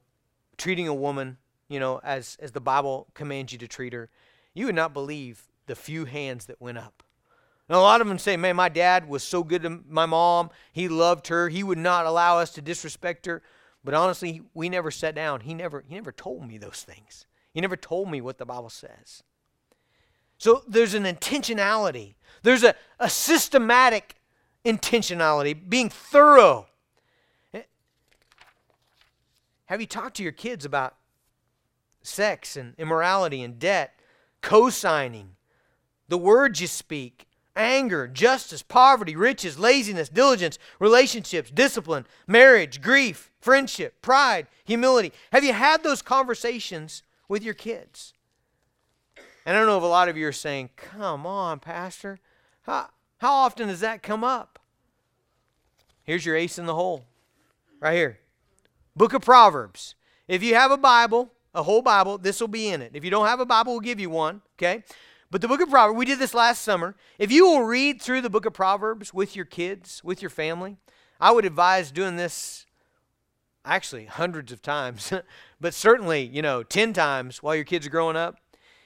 [0.57, 1.37] treating a woman,
[1.67, 4.09] you know, as, as the Bible commands you to treat her?
[4.53, 7.03] You would not believe the few hands that went up.
[7.69, 10.49] And a lot of them say, man, my dad was so good to my mom.
[10.73, 11.49] He loved her.
[11.49, 13.41] He would not allow us to disrespect her.
[13.83, 15.41] But honestly, we never sat down.
[15.41, 17.25] He never, he never told me those things.
[17.53, 19.23] He never told me what the Bible says.
[20.37, 22.15] So there's an intentionality.
[22.41, 24.15] There's a, a systematic
[24.65, 26.67] intentionality, being thorough.
[29.65, 30.95] Have you talked to your kids about
[32.01, 33.99] sex and immorality and debt,
[34.41, 35.35] co signing,
[36.07, 44.01] the words you speak, anger, justice, poverty, riches, laziness, diligence, relationships, discipline, marriage, grief, friendship,
[44.01, 45.11] pride, humility.
[45.31, 48.13] Have you had those conversations with your kids?
[49.45, 52.19] And I don't know if a lot of you are saying, Come on, Pastor.
[52.63, 54.59] How, how often does that come up?
[56.03, 57.05] Here's your ace in the hole,
[57.79, 58.19] right here.
[58.95, 59.95] Book of Proverbs.
[60.27, 62.91] If you have a Bible, a whole Bible, this will be in it.
[62.93, 64.83] If you don't have a Bible, we'll give you one, okay?
[65.31, 66.95] But the book of Proverbs, we did this last summer.
[67.17, 70.77] If you will read through the book of Proverbs with your kids, with your family,
[71.19, 72.65] I would advise doing this
[73.65, 75.11] actually hundreds of times,
[75.61, 78.37] but certainly, you know, 10 times while your kids are growing up.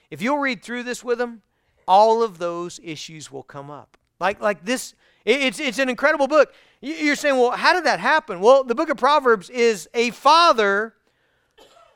[0.10, 1.41] If you'll read through this with them,
[1.88, 3.97] all of those issues will come up.
[4.20, 4.95] Like like this
[5.26, 6.53] it's it's an incredible book.
[6.82, 10.93] You're saying, "Well, how did that happen?" Well, the book of Proverbs is a father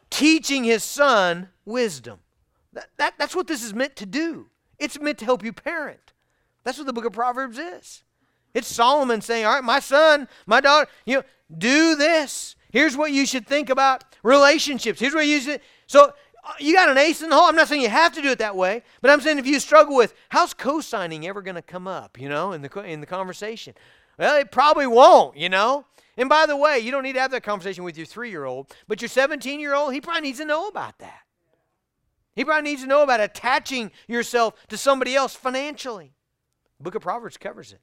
[0.10, 2.20] teaching his son wisdom.
[2.74, 4.48] That, that, that's what this is meant to do.
[4.80, 6.14] It's meant to help you parent.
[6.64, 8.04] That's what the book of Proverbs is.
[8.54, 11.24] It's Solomon saying, All right, my son, my daughter, you know,
[11.58, 12.56] do this.
[12.72, 15.00] Here's what you should think about relationships.
[15.00, 15.62] Here's what you should.
[15.88, 16.14] So
[16.44, 17.46] uh, you got an ace in the hole.
[17.46, 19.60] I'm not saying you have to do it that way, but I'm saying if you
[19.60, 23.06] struggle with how's co-signing ever going to come up, you know, in the in the
[23.06, 23.74] conversation,
[24.22, 25.84] well, it probably won't, you know.
[26.16, 29.02] And by the way, you don't need to have that conversation with your three-year-old, but
[29.02, 31.22] your 17-year-old, he probably needs to know about that.
[32.36, 36.14] He probably needs to know about attaching yourself to somebody else financially.
[36.78, 37.80] The book of Proverbs covers it.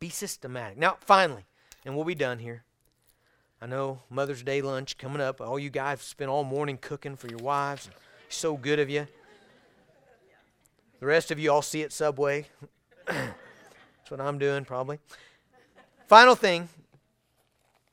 [0.00, 0.76] Be systematic.
[0.76, 1.44] Now, finally,
[1.84, 2.64] and we'll be done here.
[3.60, 5.40] I know Mother's Day lunch coming up.
[5.40, 7.88] All you guys spent all morning cooking for your wives.
[8.28, 9.06] So good of you.
[10.98, 12.46] The rest of you all see it Subway.
[14.12, 15.00] What I'm doing, probably.
[16.06, 16.68] Final thing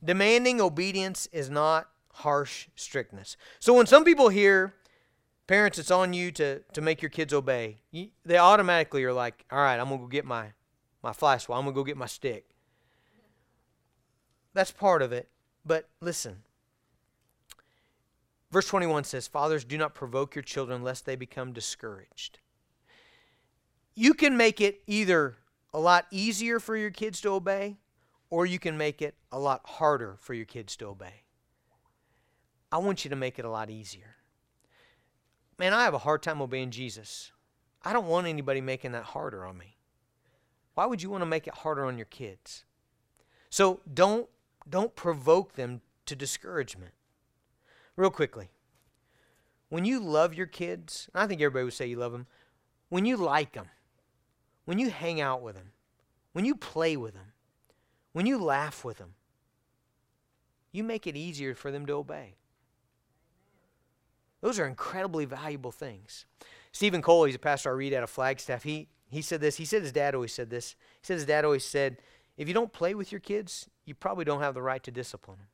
[0.03, 3.35] demanding obedience is not harsh strictness.
[3.59, 4.73] So when some people hear
[5.49, 7.77] Parents, it's on you to, to make your kids obey.
[8.23, 10.49] They automatically are like, all right, I'm going to go get my,
[11.01, 11.57] my fly swat.
[11.57, 12.45] I'm going to go get my stick.
[14.53, 15.27] That's part of it.
[15.65, 16.43] But listen.
[18.51, 22.37] Verse 21 says, Fathers, do not provoke your children lest they become discouraged.
[23.95, 25.38] You can make it either
[25.73, 27.77] a lot easier for your kids to obey,
[28.29, 31.23] or you can make it a lot harder for your kids to obey.
[32.71, 34.15] I want you to make it a lot easier
[35.59, 37.31] man, I have a hard time obeying Jesus.
[37.83, 39.75] I don't want anybody making that harder on me.
[40.73, 42.63] why would you want to make it harder on your kids?
[43.49, 44.29] So don't
[44.67, 46.93] don't provoke them to discouragement.
[47.95, 48.49] Real quickly.
[49.67, 52.27] When you love your kids, I think everybody would say you love them,
[52.87, 53.67] when you like them,
[54.69, 55.71] when you hang out with them,
[56.33, 57.33] when you play with them,
[58.13, 59.15] when you laugh with them,
[60.71, 62.35] you make it easier for them to obey.
[64.41, 66.27] Those are incredibly valuable things.
[66.71, 68.61] Steven Cole, he's a pastor I read out of Flagstaff.
[68.61, 69.57] He, he said this.
[69.57, 70.75] He said his dad always said this.
[71.01, 71.97] He said his dad always said,
[72.37, 75.39] if you don't play with your kids, you probably don't have the right to discipline
[75.39, 75.47] them.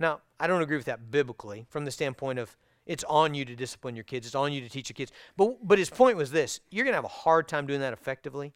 [0.00, 3.54] Now, I don't agree with that biblically from the standpoint of it's on you to
[3.54, 5.12] discipline your kids, it's on you to teach your kids.
[5.36, 7.92] But, but his point was this you're going to have a hard time doing that
[7.92, 8.52] effectively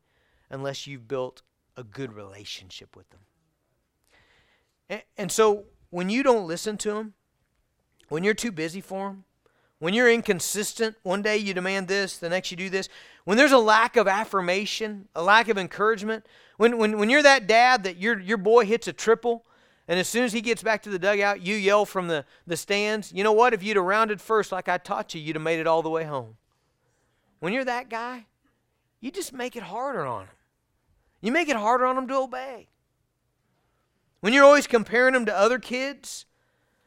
[0.51, 1.43] unless you've built
[1.77, 3.21] a good relationship with them.
[4.89, 7.15] And, and so when you don't listen to them,
[8.09, 9.25] when you're too busy for them,
[9.79, 12.89] when you're inconsistent, one day you demand this, the next you do this,
[13.25, 17.47] when there's a lack of affirmation, a lack of encouragement, when, when, when you're that
[17.47, 19.45] dad that your, your boy hits a triple,
[19.87, 22.57] and as soon as he gets back to the dugout, you yell from the, the
[22.57, 23.53] stands, you know what?
[23.53, 25.91] If you'd have rounded first like I taught you, you'd have made it all the
[25.91, 26.37] way home.
[27.41, 28.27] When you're that guy,
[29.01, 30.31] you just make it harder on him.
[31.21, 32.69] You make it harder on them to obey.
[34.21, 36.25] When you're always comparing them to other kids,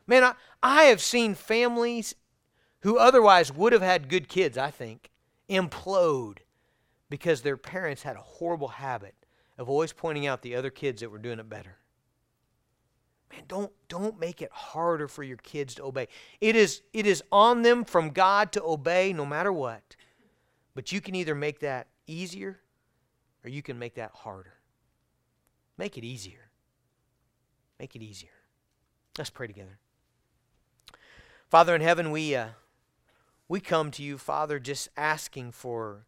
[0.08, 0.34] man, I,
[0.64, 2.16] I have seen families
[2.80, 5.12] who otherwise would have had good kids, I think,
[5.48, 6.40] implode
[7.10, 9.14] because their parents had a horrible habit
[9.58, 11.78] of always pointing out the other kids that were doing it better.
[13.32, 16.08] Man, don't don't make it harder for your kids to obey.
[16.40, 19.96] It is it is on them from God to obey no matter what.
[20.74, 22.60] But you can either make that easier
[23.44, 24.54] or you can make that harder.
[25.78, 26.50] Make it easier.
[27.80, 28.30] Make it easier.
[29.18, 29.80] Let's pray together.
[31.50, 32.50] Father in heaven, we uh,
[33.48, 36.06] we come to you, Father, just asking for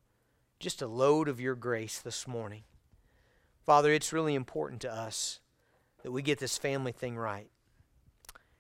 [0.60, 2.64] just a load of your grace this morning.
[3.66, 5.40] Father, it's really important to us
[6.04, 7.50] that we get this family thing right.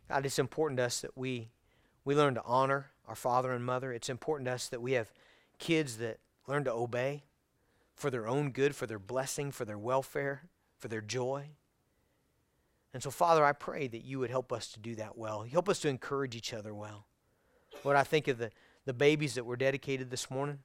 [0.07, 1.49] God, it's important to us that we
[2.05, 3.91] we learn to honor our father and mother.
[3.93, 5.11] It's important to us that we have
[5.59, 6.17] kids that
[6.47, 7.23] learn to obey
[7.93, 11.49] for their own good, for their blessing, for their welfare, for their joy.
[12.93, 15.43] And so, Father, I pray that you would help us to do that well.
[15.43, 17.05] Help us to encourage each other well.
[17.83, 18.51] Lord, I think of the,
[18.85, 20.59] the babies that were dedicated this morning.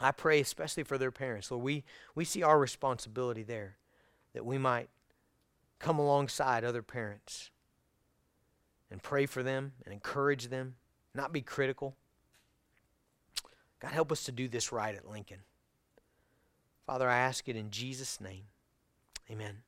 [0.00, 1.50] I pray especially for their parents.
[1.50, 1.84] Lord, we,
[2.14, 3.76] we see our responsibility there
[4.32, 4.88] that we might
[5.84, 7.50] come alongside other parents
[8.90, 10.76] and pray for them and encourage them,
[11.14, 11.94] not be critical.
[13.80, 15.40] God, help us to do this right at Lincoln.
[16.86, 18.44] Father, I ask it in Jesus' name.
[19.30, 19.58] Amen.